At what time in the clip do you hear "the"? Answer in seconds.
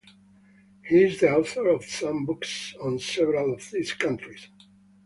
1.19-1.31